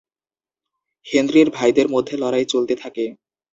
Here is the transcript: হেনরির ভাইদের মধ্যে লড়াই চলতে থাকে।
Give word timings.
হেনরির 1.05 1.49
ভাইদের 1.49 1.87
মধ্যে 1.89 2.15
লড়াই 2.17 2.45
চলতে 2.45 2.73
থাকে। 2.75 3.05